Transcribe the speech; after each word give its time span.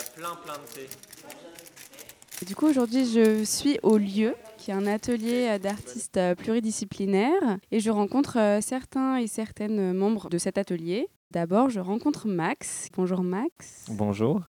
a 0.00 0.10
plein 0.16 0.34
plein 0.36 0.54
de 0.54 0.66
thé. 0.74 2.46
Du 2.46 2.54
coup, 2.54 2.66
aujourd'hui, 2.66 3.04
je 3.04 3.44
suis 3.44 3.78
au 3.82 3.98
lieu, 3.98 4.34
qui 4.56 4.70
est 4.70 4.74
un 4.74 4.86
atelier 4.86 5.58
d'artistes 5.58 6.18
pluridisciplinaires, 6.38 7.58
et 7.70 7.80
je 7.80 7.90
rencontre 7.90 8.38
euh, 8.38 8.60
certains 8.62 9.16
et 9.16 9.26
certaines 9.26 9.92
membres 9.92 10.30
de 10.30 10.38
cet 10.38 10.56
atelier. 10.56 11.08
D'abord, 11.30 11.68
je 11.68 11.80
rencontre 11.80 12.28
Max. 12.28 12.88
Bonjour 12.96 13.22
Max. 13.22 13.86
Bonjour. 13.90 14.40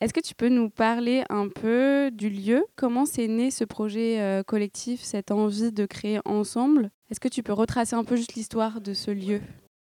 Est-ce 0.00 0.14
que 0.14 0.20
tu 0.20 0.34
peux 0.34 0.48
nous 0.48 0.70
parler 0.70 1.24
un 1.28 1.48
peu 1.48 2.10
du 2.12 2.30
lieu? 2.30 2.64
Comment 2.76 3.04
s'est 3.04 3.28
né 3.28 3.50
ce 3.50 3.64
projet 3.64 4.20
euh, 4.20 4.42
collectif, 4.44 5.02
cette 5.02 5.32
envie 5.32 5.72
de 5.72 5.86
créer 5.86 6.20
ensemble? 6.24 6.90
Est-ce 7.10 7.20
que 7.20 7.28
tu 7.28 7.42
peux 7.42 7.52
retracer 7.52 7.96
un 7.96 8.04
peu 8.04 8.16
juste 8.16 8.34
l'histoire 8.34 8.80
de 8.80 8.94
ce 8.94 9.10
lieu? 9.10 9.40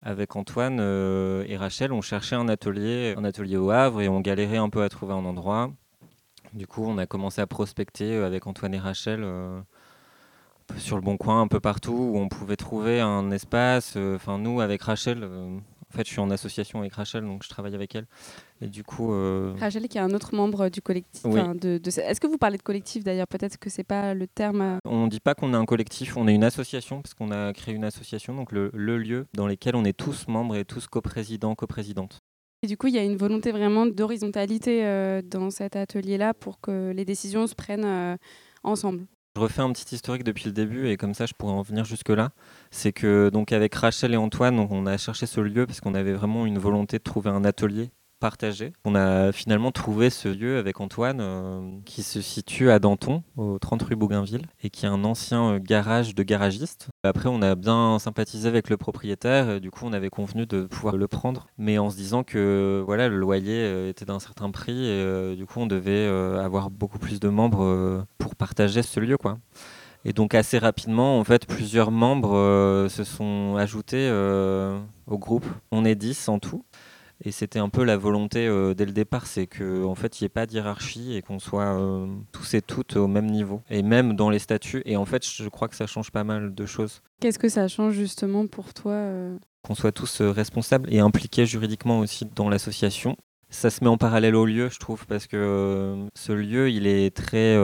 Avec 0.07 0.35
Antoine 0.35 0.77
euh, 0.79 1.43
et 1.47 1.57
Rachel, 1.57 1.91
on 1.91 2.01
cherchait 2.01 2.35
un 2.35 2.47
atelier, 2.47 3.15
un 3.17 3.23
atelier 3.23 3.57
au 3.57 3.71
Havre, 3.71 4.01
et 4.01 4.07
on 4.07 4.21
galérait 4.21 4.57
un 4.57 4.69
peu 4.69 4.83
à 4.83 4.89
trouver 4.89 5.13
un 5.13 5.25
endroit. 5.25 5.71
Du 6.53 6.67
coup, 6.67 6.85
on 6.85 6.99
a 6.99 7.07
commencé 7.07 7.41
à 7.41 7.47
prospecter 7.47 8.15
euh, 8.15 8.27
avec 8.27 8.45
Antoine 8.45 8.75
et 8.75 8.79
Rachel 8.79 9.21
euh, 9.23 9.59
sur 10.77 10.95
le 10.95 11.01
bon 11.01 11.17
coin, 11.17 11.41
un 11.41 11.47
peu 11.47 11.59
partout 11.59 12.11
où 12.13 12.19
on 12.19 12.29
pouvait 12.29 12.55
trouver 12.55 13.01
un 13.01 13.31
espace. 13.31 13.97
Enfin, 13.97 14.37
nous, 14.37 14.61
avec 14.61 14.83
Rachel, 14.83 15.27
en 15.95 15.98
fait, 15.98 16.05
je 16.05 16.12
suis 16.12 16.20
en 16.20 16.30
association 16.30 16.80
avec 16.80 16.94
Rachel, 16.94 17.23
donc 17.23 17.44
je 17.44 17.49
travaille 17.49 17.73
avec 17.73 17.95
elle. 17.95 18.05
Et 18.59 18.67
du 18.67 18.84
coup. 18.84 19.12
Rachel, 19.58 19.88
qui 19.88 19.98
est 19.98 20.02
un 20.02 20.12
autre 20.12 20.35
membre 20.35 20.70
du 20.70 20.82
collectif. 20.82 21.24
De, 21.24 21.79
Est-ce 22.02 22.20
que 22.20 22.27
vous 22.27 22.37
parlez 22.37 22.57
de 22.57 22.63
collectif 22.63 23.04
d'ailleurs? 23.04 23.27
Peut-être 23.27 23.57
que 23.57 23.70
c'est 23.70 23.84
pas 23.85 24.13
le 24.13 24.27
terme. 24.27 24.79
On 24.84 25.05
ne 25.05 25.10
dit 25.10 25.21
pas 25.21 25.35
qu'on 25.35 25.54
est 25.54 25.57
un 25.57 25.65
collectif, 25.65 26.18
on 26.18 26.27
est 26.27 26.35
une 26.35 26.43
association, 26.43 27.02
parce 27.02 27.13
qu'on 27.13 27.32
a 27.32 27.54
créé 27.54 27.74
une 27.74 27.85
association, 27.85 28.35
donc 28.35 28.52
le, 28.52 28.71
le 28.74 28.98
lieu 28.98 29.26
dans 29.34 29.48
lequel 29.48 29.76
on 29.76 29.85
est 29.85 29.98
tous 29.98 30.27
membres 30.27 30.57
et 30.57 30.65
tous 30.65 30.87
coprésidents, 30.87 31.55
coprésidentes. 31.55 32.20
Et 32.63 32.68
du 32.68 32.77
coup, 32.77 32.87
il 32.87 32.96
y 32.96 32.98
a 32.98 33.04
une 33.04 33.18
volonté 33.18 33.52
vraiment 33.52 33.85
d'horizontalité 33.85 34.85
euh, 34.85 35.21
dans 35.21 35.49
cet 35.49 35.76
atelier-là 35.76 36.34
pour 36.34 36.59
que 36.59 36.91
les 36.96 37.05
décisions 37.05 37.48
se 37.48 37.55
prennent 37.55 37.85
euh, 37.85 38.18
ensemble. 38.63 39.05
Je 39.35 39.41
refais 39.41 39.61
un 39.61 39.73
petit 39.73 39.95
historique 39.95 40.23
depuis 40.23 40.45
le 40.45 40.53
début 40.53 40.87
et 40.87 40.95
comme 40.95 41.13
ça 41.13 41.25
je 41.25 41.33
pourrais 41.33 41.51
en 41.51 41.61
venir 41.61 41.83
jusque-là. 41.83 42.31
C'est 42.71 42.93
que 42.93 43.29
donc 43.29 43.51
avec 43.51 43.75
Rachel 43.75 44.13
et 44.13 44.17
Antoine, 44.17 44.57
on 44.57 44.85
a 44.85 44.97
cherché 44.97 45.25
ce 45.25 45.41
lieu 45.41 45.65
parce 45.65 45.81
qu'on 45.81 45.93
avait 45.93 46.13
vraiment 46.13 46.45
une 46.45 46.57
volonté 46.57 46.99
de 46.99 47.03
trouver 47.03 47.31
un 47.31 47.43
atelier 47.43 47.89
partagé. 48.20 48.74
On 48.85 48.96
a 48.96 49.32
finalement 49.32 49.71
trouvé 49.71 50.10
ce 50.10 50.27
lieu 50.27 50.58
avec 50.58 50.80
Antoine 50.80 51.20
euh, 51.21 51.62
qui 51.85 52.04
se 52.04 52.21
situe 52.21 52.71
à 52.71 52.80
Danton, 52.80 53.24
au 53.38 53.60
30 53.60 53.84
rue 53.84 53.96
Bougainville, 53.96 54.48
et 54.63 54.70
qui 54.70 54.85
est 54.85 54.90
un 54.90 55.04
ancien 55.04 55.54
euh, 55.54 55.60
garage 55.62 56.16
de 56.16 56.24
garagiste. 56.24 56.88
Après, 57.04 57.30
on 57.30 57.41
a 57.41 57.55
bien 57.55 57.99
sympathisé 57.99 58.48
avec 58.48 58.70
le 58.70 58.77
propriétaire, 58.77 59.49
et 59.49 59.60
du 59.60 59.71
coup, 59.71 59.86
on 59.86 59.93
avait 59.93 60.10
convenu 60.10 60.46
de 60.46 60.63
pouvoir 60.63 60.98
le 60.98 61.08
prendre, 61.08 61.48
mais 61.58 61.77
en 61.77 61.90
se 61.90 61.96
disant 61.96 62.24
que 62.24 62.84
voilà, 62.86 63.10
le 63.10 63.18
loyer 63.18 63.63
euh, 63.63 63.90
était 63.90 64.06
d'un 64.06 64.19
certain 64.19 64.50
prix, 64.52 64.88
et 64.88 65.36
du 65.36 65.46
coup, 65.46 65.59
on 65.59 65.68
devait 65.68 66.08
avoir 66.08 66.69
beaucoup 66.69 67.00
plus 67.00 67.19
de 67.19 67.30
membres 67.30 68.06
pour 68.18 68.36
partager 68.36 68.81
ce 68.81 69.00
lieu. 69.00 69.18
quoi. 69.18 69.38
Et 70.03 70.13
donc 70.13 70.36
assez 70.36 70.58
rapidement, 70.58 71.19
en 71.19 71.24
fait, 71.24 71.47
plusieurs 71.47 71.91
membres 71.91 72.88
se 72.90 73.03
sont 73.03 73.56
ajoutés 73.58 74.09
au 75.08 75.18
groupe. 75.18 75.46
On 75.72 75.86
est 75.86 75.96
10 75.96 76.30
en 76.30 76.40
tout. 76.40 76.63
Et 77.24 77.31
c'était 77.31 77.59
un 77.59 77.69
peu 77.69 77.84
la 77.84 77.97
volonté 77.97 78.47
euh, 78.47 78.74
dès 78.74 78.85
le 78.85 78.91
départ, 78.91 79.25
c'est 79.28 79.47
qu'en 79.47 79.85
en 79.85 79.96
fait, 79.96 80.19
il 80.19 80.24
n'y 80.24 80.25
ait 80.25 80.30
pas 80.30 80.46
d'hierarchie 80.46 81.16
et 81.16 81.22
qu'on 81.22 81.40
soit 81.40 81.80
euh, 81.80 82.08
tous 82.31 82.53
et 82.56 82.62
toutes 82.62 82.97
au 82.97 83.08
même 83.08 83.28
niveau. 83.28 83.62
Et 83.69 83.84
même 83.84 84.16
dans 84.16 84.30
les 84.30 84.40
statuts. 84.40 84.81
Et 84.86 84.98
en 84.98 85.06
fait, 85.06 85.25
je 85.25 85.48
crois 85.48 85.68
que 85.68 85.75
ça 85.75 85.88
change 85.88 86.12
pas 86.12 86.24
mal 86.24 86.54
de 86.54 86.66
choses. 86.66 87.02
Qu'est-ce 87.22 87.40
que 87.40 87.50
ça 87.50 87.68
change 87.68 87.94
justement 87.94 88.48
pour 88.48 88.74
toi 88.74 88.94
euh 88.94 89.38
Qu'on 89.64 89.75
soit 89.75 89.92
tous 89.92 90.22
responsables 90.22 90.94
et 90.94 91.00
impliqués 91.00 91.46
juridiquement 91.46 92.00
aussi 92.00 92.25
dans 92.36 92.50
l'association. 92.50 93.16
Ça 93.50 93.70
se 93.70 93.84
met 93.84 93.90
en 93.90 93.98
parallèle 93.98 94.36
au 94.36 94.46
lieu, 94.46 94.70
je 94.70 94.78
trouve, 94.78 95.08
parce 95.08 95.25
que 95.25 95.96
ce 96.14 96.34
lieu, 96.34 96.70
il 96.70 96.86
est 96.86 97.16
très 97.16 97.58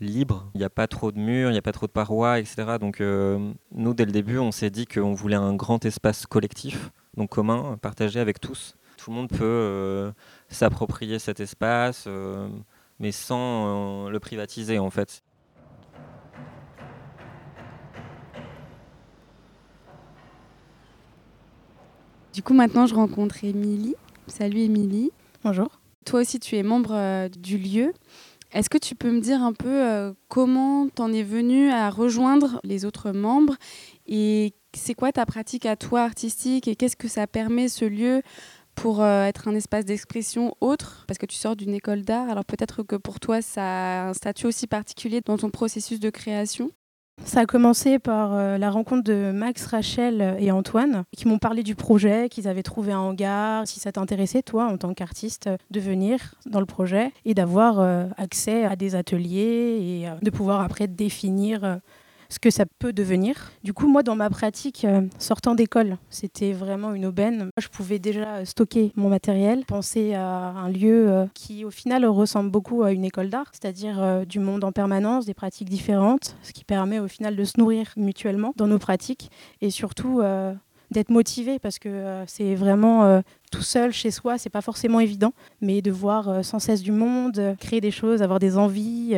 libre. 0.00 0.50
Il 0.54 0.58
n'y 0.58 0.64
a 0.64 0.70
pas 0.70 0.88
trop 0.88 1.12
de 1.12 1.20
murs, 1.20 1.50
il 1.50 1.52
n'y 1.52 1.58
a 1.58 1.62
pas 1.62 1.70
trop 1.70 1.86
de 1.86 1.92
parois, 1.92 2.40
etc. 2.40 2.78
Donc, 2.80 3.00
nous, 3.00 3.94
dès 3.94 4.06
le 4.06 4.10
début, 4.10 4.38
on 4.38 4.50
s'est 4.50 4.70
dit 4.70 4.86
qu'on 4.86 5.14
voulait 5.14 5.36
un 5.36 5.54
grand 5.54 5.84
espace 5.84 6.26
collectif, 6.26 6.90
donc 7.16 7.30
commun, 7.30 7.78
partagé 7.80 8.18
avec 8.18 8.40
tous 8.40 8.74
tout 9.06 9.12
le 9.12 9.18
monde 9.18 9.28
peut 9.28 9.44
euh, 9.44 10.10
s'approprier 10.48 11.20
cet 11.20 11.38
espace, 11.38 12.06
euh, 12.08 12.48
mais 12.98 13.12
sans 13.12 14.06
euh, 14.08 14.10
le 14.10 14.18
privatiser 14.18 14.80
en 14.80 14.90
fait. 14.90 15.22
Du 22.34 22.42
coup, 22.42 22.52
maintenant, 22.52 22.86
je 22.86 22.96
rencontre 22.96 23.44
Émilie. 23.44 23.94
Salut 24.26 24.58
Émilie. 24.58 25.12
Bonjour. 25.44 25.80
Toi 26.04 26.22
aussi, 26.22 26.40
tu 26.40 26.56
es 26.56 26.64
membre 26.64 27.28
du 27.28 27.58
lieu. 27.58 27.92
Est-ce 28.50 28.68
que 28.68 28.78
tu 28.78 28.96
peux 28.96 29.12
me 29.12 29.20
dire 29.20 29.40
un 29.40 29.52
peu 29.52 30.12
comment 30.26 30.88
t'en 30.88 31.12
es 31.12 31.22
venu 31.22 31.70
à 31.70 31.90
rejoindre 31.90 32.60
les 32.64 32.84
autres 32.84 33.12
membres 33.12 33.54
et 34.06 34.52
c'est 34.76 34.94
quoi 34.94 35.10
ta 35.10 35.26
pratique 35.26 35.66
à 35.66 35.76
toi 35.76 36.02
artistique 36.02 36.68
et 36.68 36.76
qu'est-ce 36.76 36.96
que 36.96 37.08
ça 37.08 37.26
permet 37.26 37.68
ce 37.68 37.84
lieu 37.84 38.22
pour 38.76 39.02
euh, 39.02 39.24
être 39.24 39.48
un 39.48 39.54
espace 39.54 39.84
d'expression 39.84 40.54
autre, 40.60 41.04
parce 41.08 41.18
que 41.18 41.26
tu 41.26 41.34
sors 41.34 41.56
d'une 41.56 41.74
école 41.74 42.02
d'art, 42.02 42.28
alors 42.28 42.44
peut-être 42.44 42.82
que 42.82 42.94
pour 42.94 43.18
toi, 43.18 43.42
ça 43.42 43.62
a 43.62 44.08
un 44.08 44.14
statut 44.14 44.46
aussi 44.46 44.66
particulier 44.66 45.20
dans 45.24 45.36
ton 45.36 45.50
processus 45.50 45.98
de 45.98 46.10
création? 46.10 46.70
Ça 47.24 47.40
a 47.40 47.46
commencé 47.46 47.98
par 47.98 48.34
euh, 48.34 48.58
la 48.58 48.70
rencontre 48.70 49.02
de 49.02 49.32
Max, 49.32 49.64
Rachel 49.66 50.36
et 50.38 50.50
Antoine, 50.50 51.04
qui 51.16 51.26
m'ont 51.26 51.38
parlé 51.38 51.62
du 51.62 51.74
projet, 51.74 52.28
qu'ils 52.28 52.46
avaient 52.46 52.62
trouvé 52.62 52.92
un 52.92 52.98
hangar. 52.98 53.66
Si 53.66 53.80
ça 53.80 53.90
t'intéressait, 53.90 54.42
toi, 54.42 54.66
en 54.66 54.76
tant 54.76 54.92
qu'artiste, 54.92 55.48
de 55.70 55.80
venir 55.80 56.34
dans 56.44 56.60
le 56.60 56.66
projet 56.66 57.12
et 57.24 57.32
d'avoir 57.32 57.80
euh, 57.80 58.06
accès 58.18 58.66
à 58.66 58.76
des 58.76 58.94
ateliers 58.94 60.04
et 60.04 60.08
de 60.22 60.30
pouvoir 60.30 60.60
après 60.60 60.86
définir 60.86 61.80
ce 62.28 62.38
que 62.38 62.50
ça 62.50 62.64
peut 62.78 62.92
devenir. 62.92 63.52
Du 63.62 63.72
coup, 63.72 63.88
moi, 63.88 64.02
dans 64.02 64.16
ma 64.16 64.30
pratique, 64.30 64.84
euh, 64.84 65.02
sortant 65.18 65.54
d'école, 65.54 65.98
c'était 66.10 66.52
vraiment 66.52 66.92
une 66.92 67.06
aubaine. 67.06 67.50
Je 67.58 67.68
pouvais 67.68 67.98
déjà 67.98 68.44
stocker 68.44 68.92
mon 68.96 69.08
matériel, 69.08 69.64
penser 69.64 70.14
à 70.14 70.26
un 70.26 70.68
lieu 70.68 71.10
euh, 71.10 71.26
qui, 71.34 71.64
au 71.64 71.70
final, 71.70 72.04
ressemble 72.06 72.50
beaucoup 72.50 72.82
à 72.82 72.92
une 72.92 73.04
école 73.04 73.30
d'art, 73.30 73.50
c'est-à-dire 73.52 74.02
euh, 74.02 74.24
du 74.24 74.40
monde 74.40 74.64
en 74.64 74.72
permanence, 74.72 75.26
des 75.26 75.34
pratiques 75.34 75.68
différentes, 75.68 76.36
ce 76.42 76.52
qui 76.52 76.64
permet 76.64 76.98
au 76.98 77.08
final 77.08 77.36
de 77.36 77.44
se 77.44 77.58
nourrir 77.58 77.92
mutuellement 77.96 78.52
dans 78.56 78.66
nos 78.66 78.78
pratiques 78.78 79.30
et 79.60 79.70
surtout 79.70 80.20
d'être 80.90 81.10
motivé 81.10 81.58
parce 81.58 81.78
que 81.78 82.22
c'est 82.26 82.54
vraiment 82.54 83.22
tout 83.50 83.62
seul 83.62 83.92
chez 83.92 84.10
soi, 84.10 84.38
c'est 84.38 84.50
pas 84.50 84.60
forcément 84.60 85.00
évident, 85.00 85.32
mais 85.60 85.82
de 85.82 85.90
voir 85.90 86.44
sans 86.44 86.58
cesse 86.58 86.82
du 86.82 86.92
monde, 86.92 87.56
créer 87.60 87.80
des 87.80 87.90
choses, 87.90 88.22
avoir 88.22 88.38
des 88.38 88.56
envies 88.56 89.16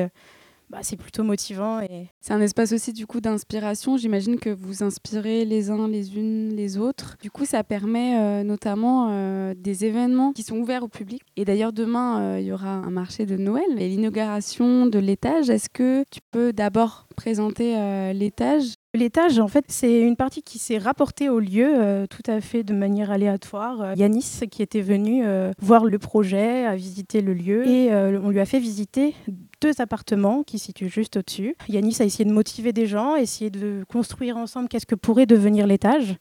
bah, 0.71 0.79
c'est 0.83 0.97
plutôt 0.97 1.25
motivant. 1.25 1.81
Et... 1.81 2.09
C'est 2.21 2.33
un 2.33 2.41
espace 2.41 2.73
aussi 2.73 2.93
du 2.93 3.06
coup 3.06 3.21
d'inspiration. 3.21 3.97
J'imagine 3.97 4.39
que 4.39 4.51
vous 4.51 4.83
inspirez 4.83 5.45
les 5.45 5.71
uns 5.71 5.89
les 5.89 6.17
unes 6.17 6.55
les 6.55 6.79
autres. 6.79 7.17
Du 7.23 7.31
coup, 7.31 7.45
ça 7.45 7.65
permet 7.65 8.19
euh, 8.19 8.45
notamment 8.45 9.09
euh, 9.11 9.55
des 9.56 9.84
événements 9.84 10.33
qui 10.33 10.43
sont 10.43 10.56
ouverts 10.56 10.83
au 10.83 10.89
public. 10.89 11.23
Et 11.37 11.45
d'ailleurs, 11.45 11.73
demain, 11.73 12.21
euh, 12.21 12.41
il 12.41 12.47
y 12.47 12.53
aura 12.53 12.71
un 12.71 12.91
marché 12.91 13.27
de 13.27 13.37
Noël 13.37 13.65
et 13.79 13.89
l'inauguration 13.89 14.87
de 14.87 14.99
l'étage. 14.99 15.51
Est-ce 15.51 15.71
que 15.71 16.05
tu 16.11 16.21
peux 16.31 16.53
d'abord 16.53 17.06
présenter 17.17 18.12
l'étage? 18.12 18.78
L'étage, 18.98 19.38
en 19.38 19.48
fait, 19.48 19.64
c'est 19.69 20.00
une 20.00 20.16
partie 20.16 20.42
qui 20.42 20.59
s'est 20.59 20.78
rapportée 20.78 21.28
au 21.28 21.38
lieu 21.38 22.06
tout 22.10 22.22
à 22.26 22.41
fait 22.41 22.64
de 22.64 22.75
manière 22.75 23.10
aléatoire. 23.10 23.97
Yanis, 23.97 24.41
qui 24.50 24.62
était 24.62 24.81
venu 24.81 25.25
voir 25.61 25.84
le 25.84 25.99
projet, 25.99 26.64
a 26.64 26.75
visité 26.75 27.20
le 27.20 27.32
lieu 27.32 27.67
et 27.67 27.93
on 27.93 28.31
lui 28.31 28.40
a 28.40 28.44
fait 28.44 28.58
visiter 28.58 29.14
deux 29.61 29.81
appartements 29.81 30.43
qui 30.43 30.58
se 30.58 30.67
situent 30.67 30.88
juste 30.88 31.17
au-dessus. 31.17 31.56
Yanis 31.69 31.96
a 32.00 32.05
essayé 32.05 32.25
de 32.25 32.32
motiver 32.32 32.73
des 32.73 32.87
gens, 32.87 33.14
essayé 33.14 33.50
de 33.50 33.84
construire 33.88 34.37
ensemble 34.37 34.69
qu'est-ce 34.69 34.87
que 34.87 34.94
pourrait 34.94 35.26
devenir 35.26 35.67
l'étage. 35.67 36.17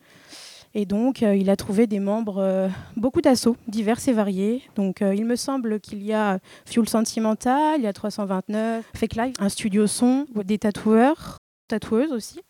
Et 0.73 0.85
donc, 0.85 1.23
euh, 1.23 1.35
il 1.35 1.49
a 1.49 1.55
trouvé 1.55 1.87
des 1.87 1.99
membres, 1.99 2.37
euh, 2.37 2.69
beaucoup 2.95 3.21
d'assauts, 3.21 3.55
divers 3.67 3.97
et 4.07 4.13
variés. 4.13 4.61
Donc, 4.75 5.01
euh, 5.01 5.15
il 5.15 5.25
me 5.25 5.35
semble 5.35 5.79
qu'il 5.79 6.03
y 6.03 6.13
a 6.13 6.39
Fuel 6.65 6.87
Sentimental, 6.87 7.79
il 7.79 7.83
y 7.83 7.87
a 7.87 7.93
329, 7.93 8.85
Fake 8.95 9.15
Live, 9.15 9.33
un 9.39 9.49
studio 9.49 9.87
son, 9.87 10.25
des 10.35 10.59
tatoueurs, 10.59 11.37
tatoueuses 11.67 12.11
aussi. 12.11 12.41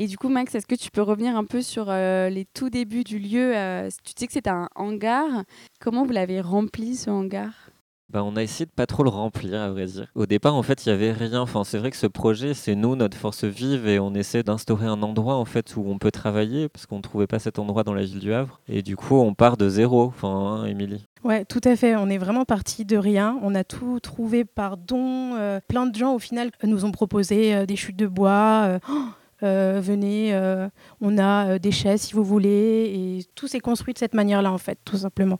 Et 0.00 0.06
du 0.06 0.16
coup, 0.16 0.28
Max, 0.28 0.54
est-ce 0.54 0.68
que 0.68 0.76
tu 0.76 0.92
peux 0.92 1.02
revenir 1.02 1.36
un 1.36 1.44
peu 1.44 1.60
sur 1.60 1.86
euh, 1.88 2.30
les 2.30 2.44
tout 2.44 2.70
débuts 2.70 3.02
du 3.02 3.18
lieu 3.18 3.56
euh, 3.56 3.88
Tu 4.04 4.14
dis 4.14 4.28
que 4.28 4.32
c'était 4.32 4.48
un 4.48 4.68
hangar. 4.76 5.26
Comment 5.80 6.04
vous 6.04 6.12
l'avez 6.12 6.40
rempli, 6.40 6.94
ce 6.94 7.10
hangar? 7.10 7.50
Bah, 8.08 8.22
on 8.22 8.36
a 8.36 8.42
essayé 8.44 8.64
de 8.64 8.70
pas 8.70 8.86
trop 8.86 9.02
le 9.02 9.10
remplir, 9.10 9.60
à 9.60 9.70
vrai 9.70 9.86
dire. 9.86 10.06
Au 10.14 10.26
départ, 10.26 10.54
en 10.54 10.62
fait, 10.62 10.86
il 10.86 10.90
y 10.90 10.92
avait 10.92 11.10
rien. 11.10 11.40
Enfin, 11.40 11.64
c'est 11.64 11.78
vrai 11.78 11.90
que 11.90 11.96
ce 11.96 12.06
projet, 12.06 12.54
c'est 12.54 12.76
nous, 12.76 12.94
notre 12.94 13.16
force 13.16 13.42
vive, 13.42 13.88
et 13.88 13.98
on 13.98 14.14
essaie 14.14 14.44
d'instaurer 14.44 14.86
un 14.86 15.02
endroit 15.02 15.34
en 15.34 15.44
fait 15.44 15.74
où 15.76 15.82
on 15.88 15.98
peut 15.98 16.12
travailler, 16.12 16.68
parce 16.68 16.86
qu'on 16.86 16.98
ne 16.98 17.02
trouvait 17.02 17.26
pas 17.26 17.40
cet 17.40 17.58
endroit 17.58 17.82
dans 17.82 17.92
la 17.92 18.04
ville 18.04 18.20
du 18.20 18.32
Havre. 18.32 18.60
Et 18.68 18.82
du 18.82 18.94
coup, 18.94 19.16
on 19.16 19.34
part 19.34 19.56
de 19.56 19.68
zéro. 19.68 20.04
Enfin, 20.04 20.28
hein, 20.28 20.66
Émilie? 20.66 21.06
Ouais, 21.24 21.44
tout 21.44 21.60
à 21.64 21.74
fait. 21.74 21.96
On 21.96 22.08
est 22.08 22.18
vraiment 22.18 22.44
parti 22.44 22.84
de 22.84 22.96
rien. 22.96 23.36
On 23.42 23.52
a 23.56 23.64
tout 23.64 23.98
trouvé 23.98 24.44
par 24.44 24.76
don. 24.76 25.34
Euh, 25.34 25.58
plein 25.66 25.86
de 25.86 25.96
gens, 25.96 26.14
au 26.14 26.20
final, 26.20 26.52
nous 26.62 26.84
ont 26.84 26.92
proposé 26.92 27.66
des 27.66 27.76
chutes 27.76 27.96
de 27.96 28.06
bois. 28.06 28.78
Oh 28.88 28.94
venez, 29.42 30.38
on 31.00 31.18
a 31.18 31.58
des 31.58 31.72
chaises 31.72 32.02
si 32.02 32.14
vous 32.14 32.24
voulez, 32.24 33.18
et 33.18 33.24
tout 33.34 33.48
s'est 33.48 33.60
construit 33.60 33.94
de 33.94 33.98
cette 33.98 34.14
manière-là 34.14 34.52
en 34.52 34.58
fait, 34.58 34.78
tout 34.84 34.98
simplement. 34.98 35.38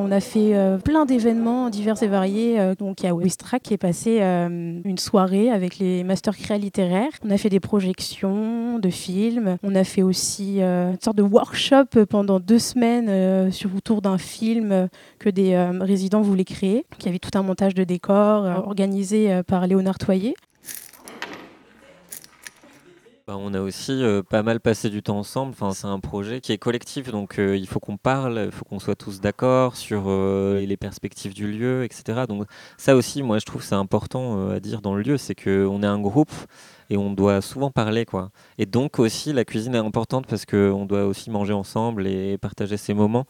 On 0.00 0.12
a 0.12 0.20
fait 0.20 0.54
euh, 0.54 0.78
plein 0.78 1.06
d'événements 1.06 1.70
divers 1.70 2.00
et 2.04 2.06
variés. 2.06 2.60
Euh, 2.60 2.76
donc 2.76 3.02
il 3.02 3.06
y 3.06 3.08
a 3.08 3.14
Wistra 3.14 3.58
qui 3.58 3.74
est 3.74 3.78
passé 3.78 4.18
euh, 4.20 4.80
une 4.84 4.96
soirée 4.96 5.50
avec 5.50 5.80
les 5.80 6.04
masters 6.04 6.36
créa 6.36 6.56
littéraires. 6.56 7.10
On 7.24 7.30
a 7.30 7.36
fait 7.36 7.48
des 7.48 7.58
projections 7.58 8.78
de 8.78 8.90
films. 8.90 9.56
On 9.64 9.74
a 9.74 9.82
fait 9.82 10.02
aussi 10.02 10.60
une 10.60 10.98
sorte 11.02 11.16
de 11.16 11.22
workshop 11.22 12.06
pendant 12.08 12.38
deux 12.38 12.60
semaines 12.60 13.50
autour 13.74 14.00
d'un 14.00 14.18
film 14.18 14.88
que 15.18 15.30
des 15.30 15.56
résidents 15.80 16.20
voulaient 16.20 16.44
créer. 16.44 16.86
Il 17.00 17.06
y 17.06 17.08
avait 17.08 17.18
tout 17.18 17.36
un 17.36 17.42
montage 17.42 17.74
de 17.74 17.82
décors 17.82 18.44
organisé 18.66 19.42
par 19.48 19.66
Léonard 19.66 19.98
Toyer. 19.98 20.34
Bah, 23.28 23.36
on 23.38 23.52
a 23.52 23.60
aussi 23.60 23.92
euh, 24.02 24.22
pas 24.22 24.42
mal 24.42 24.58
passé 24.58 24.88
du 24.88 25.02
temps 25.02 25.18
ensemble. 25.18 25.50
Enfin, 25.52 25.74
c'est 25.74 25.86
un 25.86 26.00
projet 26.00 26.40
qui 26.40 26.52
est 26.52 26.56
collectif, 26.56 27.10
donc 27.10 27.38
euh, 27.38 27.58
il 27.58 27.66
faut 27.66 27.78
qu'on 27.78 27.98
parle, 27.98 28.44
il 28.46 28.50
faut 28.50 28.64
qu'on 28.64 28.78
soit 28.78 28.94
tous 28.94 29.20
d'accord 29.20 29.76
sur 29.76 30.04
euh, 30.06 30.60
les 30.60 30.78
perspectives 30.78 31.34
du 31.34 31.46
lieu, 31.52 31.84
etc. 31.84 32.22
Donc 32.26 32.46
ça 32.78 32.96
aussi, 32.96 33.22
moi, 33.22 33.38
je 33.38 33.44
trouve 33.44 33.62
c'est 33.62 33.74
important 33.74 34.48
à 34.48 34.60
dire 34.60 34.80
dans 34.80 34.94
le 34.94 35.02
lieu, 35.02 35.18
c'est 35.18 35.34
qu'on 35.34 35.82
est 35.82 35.86
un 35.86 36.00
groupe 36.00 36.32
et 36.88 36.96
on 36.96 37.12
doit 37.12 37.42
souvent 37.42 37.70
parler, 37.70 38.06
quoi. 38.06 38.30
Et 38.56 38.64
donc 38.64 38.98
aussi, 38.98 39.34
la 39.34 39.44
cuisine 39.44 39.74
est 39.74 39.78
importante 39.78 40.26
parce 40.26 40.46
qu'on 40.46 40.86
doit 40.86 41.04
aussi 41.04 41.30
manger 41.30 41.52
ensemble 41.52 42.06
et 42.06 42.38
partager 42.38 42.78
ces 42.78 42.94
moments. 42.94 43.26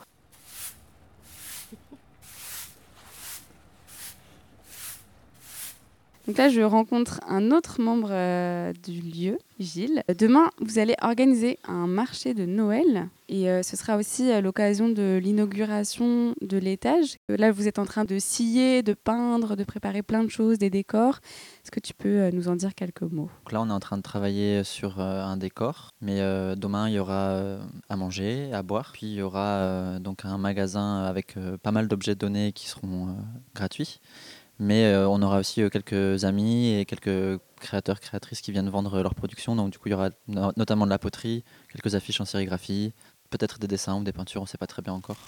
Donc 6.29 6.37
là, 6.37 6.51
je 6.51 6.61
rencontre 6.61 7.21
un 7.27 7.53
autre 7.53 7.81
membre 7.81 8.11
euh, 8.11 8.75
du 8.85 9.01
lieu, 9.01 9.39
Gilles. 9.61 10.03
Demain, 10.19 10.51
vous 10.61 10.79
allez 10.79 10.95
organiser 11.01 11.59
un 11.67 11.87
marché 11.87 12.35
de 12.35 12.45
Noël 12.45 13.09
et 13.31 13.49
euh, 13.49 13.63
ce 13.63 13.79
sera 13.79 13.97
aussi 13.97 14.31
à 14.31 14.43
l'occasion 14.43 14.91
de 14.91 15.19
l'inauguration 15.23 16.35
de 16.43 16.59
l'étage. 16.59 17.17
Là, 17.31 17.51
vous 17.51 17.67
êtes 17.67 17.79
en 17.79 17.87
train 17.87 18.05
de 18.05 18.19
scier, 18.19 18.83
de 18.83 18.93
peindre, 18.93 19.57
de 19.57 19.65
préparer 19.65 20.03
plein 20.03 20.23
de 20.23 20.29
choses, 20.29 20.59
des 20.59 20.69
décors. 20.69 21.21
Est-ce 21.65 21.71
que 21.71 21.81
tu 21.81 21.95
peux 21.95 22.21
euh, 22.21 22.31
nous 22.31 22.49
en 22.49 22.57
dire 22.57 22.75
quelques 22.75 23.01
mots? 23.01 23.31
Là, 23.51 23.63
on 23.63 23.71
est 23.71 23.73
en 23.73 23.81
train 23.81 23.97
de 23.97 24.03
travailler 24.03 24.65
sur 24.65 25.01
un 25.01 25.39
décor, 25.39 25.95
mais 26.03 26.19
demain, 26.57 26.91
il 26.91 26.97
y 26.97 26.99
aura 26.99 27.59
à 27.89 27.97
manger, 27.97 28.53
à 28.53 28.63
boire. 28.63 28.91
Puis 28.93 29.07
il 29.07 29.15
y 29.15 29.23
aura 29.23 29.99
donc 29.99 30.27
un 30.27 30.37
magasin 30.37 31.05
avec 31.05 31.37
pas 31.63 31.73
mal 31.73 31.89
d'objets 31.89 32.17
donnés 32.17 32.53
qui 32.53 32.69
seront 32.69 33.17
gratuits. 33.55 34.01
Mais 34.61 34.87
euh, 34.87 35.09
on 35.09 35.23
aura 35.23 35.39
aussi 35.39 35.63
euh, 35.63 35.69
quelques 35.69 36.25
amis 36.25 36.75
et 36.75 36.85
quelques 36.85 37.41
créateurs, 37.61 38.01
créatrices 38.01 38.41
qui 38.41 38.51
viennent 38.51 38.69
vendre 38.69 39.03
leur 39.03 39.15
production. 39.15 39.55
Donc 39.55 39.71
du 39.71 39.79
coup, 39.79 39.89
il 39.89 39.93
y 39.93 39.95
aura 39.95 40.11
notamment 40.27 40.85
de 40.85 40.91
la 40.91 40.99
poterie, 40.99 41.45
quelques 41.73 41.95
affiches 41.95 42.21
en 42.21 42.25
sérigraphie, 42.25 42.93
peut-être 43.31 43.59
des 43.59 43.69
dessins 43.69 43.97
ou 44.01 44.03
des 44.03 44.13
peintures, 44.13 44.41
on 44.41 44.45
ne 44.45 44.49
sait 44.49 44.59
pas 44.59 44.67
très 44.67 44.83
bien 44.83 44.93
encore. 44.93 45.19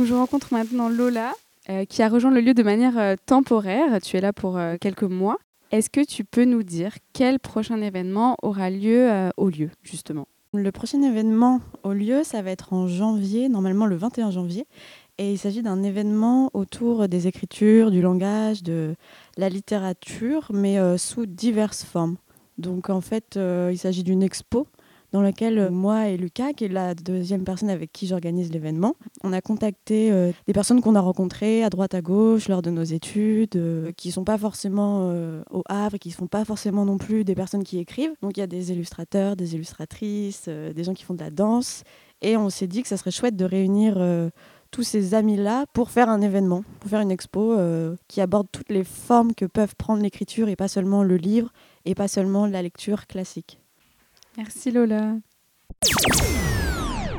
Je 0.00 0.14
rencontre 0.14 0.52
maintenant 0.52 0.88
Lola, 0.88 1.32
euh, 1.68 1.84
qui 1.84 2.02
a 2.04 2.08
rejoint 2.08 2.30
le 2.30 2.40
lieu 2.40 2.54
de 2.54 2.62
manière 2.62 3.16
temporaire. 3.26 4.00
Tu 4.00 4.16
es 4.16 4.20
là 4.20 4.32
pour 4.32 4.60
quelques 4.80 5.02
mois. 5.02 5.38
Est-ce 5.72 5.90
que 5.90 6.04
tu 6.04 6.24
peux 6.24 6.44
nous 6.44 6.62
dire 6.62 6.94
quel 7.12 7.40
prochain 7.40 7.82
événement 7.82 8.36
aura 8.42 8.70
lieu 8.70 9.10
au 9.36 9.48
lieu, 9.48 9.70
justement? 9.82 10.28
Le 10.54 10.72
prochain 10.72 11.02
événement 11.02 11.60
au 11.82 11.92
lieu, 11.92 12.24
ça 12.24 12.40
va 12.42 12.50
être 12.50 12.72
en 12.72 12.86
janvier, 12.86 13.48
normalement 13.48 13.86
le 13.86 13.96
21 13.96 14.30
janvier. 14.30 14.66
Et 15.18 15.32
il 15.32 15.38
s'agit 15.38 15.62
d'un 15.62 15.82
événement 15.82 16.50
autour 16.54 17.08
des 17.08 17.26
écritures, 17.26 17.90
du 17.90 18.00
langage, 18.00 18.62
de 18.62 18.94
la 19.36 19.48
littérature, 19.48 20.48
mais 20.54 20.78
euh, 20.78 20.96
sous 20.96 21.26
diverses 21.26 21.84
formes. 21.84 22.16
Donc 22.56 22.88
en 22.88 23.00
fait, 23.00 23.36
euh, 23.36 23.70
il 23.72 23.78
s'agit 23.78 24.04
d'une 24.04 24.22
expo 24.22 24.66
dans 25.12 25.22
laquelle 25.22 25.58
euh, 25.58 25.70
moi 25.70 26.08
et 26.08 26.16
Lucas, 26.16 26.52
qui 26.52 26.64
est 26.64 26.68
la 26.68 26.94
deuxième 26.94 27.44
personne 27.44 27.70
avec 27.70 27.92
qui 27.92 28.06
j'organise 28.06 28.52
l'événement, 28.52 28.94
on 29.24 29.32
a 29.32 29.40
contacté 29.40 30.12
euh, 30.12 30.32
des 30.46 30.52
personnes 30.52 30.80
qu'on 30.80 30.94
a 30.94 31.00
rencontrées 31.00 31.64
à 31.64 31.70
droite 31.70 31.94
à 31.94 32.02
gauche 32.02 32.48
lors 32.48 32.62
de 32.62 32.70
nos 32.70 32.82
études, 32.82 33.56
euh, 33.56 33.92
qui 33.92 34.08
ne 34.08 34.12
sont 34.12 34.24
pas 34.24 34.38
forcément 34.38 35.08
au 35.50 35.62
Havre, 35.68 35.98
qui 35.98 36.10
ne 36.10 36.14
sont 36.14 36.26
pas 36.26 36.44
forcément 36.44 36.84
non 36.84 36.98
plus 36.98 37.24
des 37.24 37.34
personnes 37.34 37.64
qui 37.64 37.78
écrivent. 37.78 38.12
Donc 38.22 38.36
il 38.36 38.40
y 38.40 38.42
a 38.42 38.46
des 38.46 38.72
illustrateurs, 38.72 39.36
des 39.36 39.54
illustratrices, 39.54 40.48
des 40.48 40.84
gens 40.84 40.94
qui 40.94 41.04
font 41.04 41.14
de 41.14 41.20
la 41.20 41.30
danse. 41.30 41.84
Et 42.20 42.36
on 42.36 42.50
s'est 42.50 42.66
dit 42.66 42.82
que 42.82 42.88
ça 42.88 42.96
serait 42.96 43.10
chouette 43.10 43.36
de 43.36 43.44
réunir 43.44 43.98
tous 44.70 44.82
ces 44.82 45.14
amis-là 45.14 45.66
pour 45.72 45.90
faire 45.90 46.08
un 46.08 46.20
événement, 46.20 46.64
pour 46.80 46.90
faire 46.90 47.00
une 47.00 47.10
expo 47.10 47.56
qui 48.08 48.20
aborde 48.20 48.48
toutes 48.50 48.70
les 48.70 48.84
formes 48.84 49.34
que 49.34 49.46
peuvent 49.46 49.76
prendre 49.76 50.02
l'écriture 50.02 50.48
et 50.48 50.56
pas 50.56 50.68
seulement 50.68 51.02
le 51.02 51.16
livre 51.16 51.52
et 51.84 51.94
pas 51.94 52.08
seulement 52.08 52.46
la 52.46 52.62
lecture 52.62 53.06
classique. 53.06 53.60
Merci 54.38 54.70
Lola. 54.70 55.18